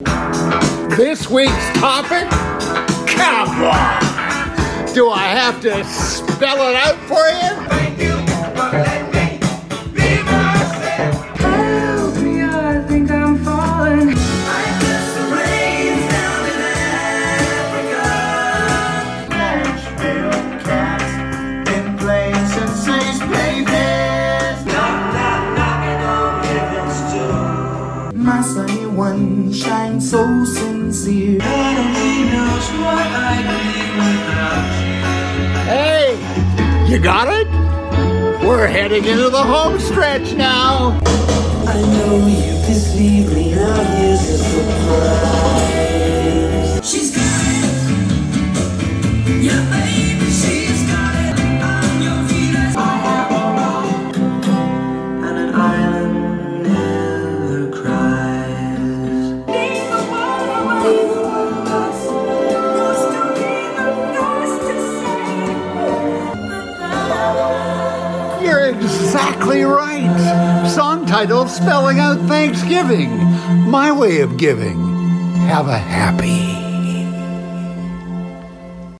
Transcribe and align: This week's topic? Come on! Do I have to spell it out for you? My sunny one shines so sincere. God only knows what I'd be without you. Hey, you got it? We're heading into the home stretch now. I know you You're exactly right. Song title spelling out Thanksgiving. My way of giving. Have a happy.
This 0.00 1.30
week's 1.30 1.78
topic? 1.78 2.28
Come 3.06 3.62
on! 3.62 4.92
Do 4.92 5.08
I 5.10 5.28
have 5.28 5.60
to 5.62 5.84
spell 5.84 6.68
it 6.68 6.74
out 6.74 6.96
for 7.06 7.28
you? 7.28 7.73
My 28.24 28.40
sunny 28.40 28.86
one 28.86 29.52
shines 29.52 30.10
so 30.10 30.44
sincere. 30.46 31.40
God 31.40 31.76
only 31.76 32.30
knows 32.32 32.68
what 32.80 33.06
I'd 33.06 33.44
be 33.52 33.66
without 34.00 34.72
you. 34.80 34.96
Hey, 35.68 36.88
you 36.90 36.98
got 37.00 37.28
it? 37.28 37.46
We're 38.42 38.66
heading 38.66 39.04
into 39.04 39.28
the 39.28 39.42
home 39.42 39.78
stretch 39.78 40.32
now. 40.32 40.98
I 41.04 41.82
know 41.82 42.26
you 42.26 42.43
You're 68.44 68.66
exactly 68.66 69.62
right. 69.62 70.68
Song 70.68 71.06
title 71.06 71.48
spelling 71.48 71.98
out 71.98 72.18
Thanksgiving. 72.28 73.08
My 73.70 73.90
way 73.90 74.20
of 74.20 74.36
giving. 74.36 74.78
Have 75.46 75.68
a 75.68 75.78
happy. 75.78 76.63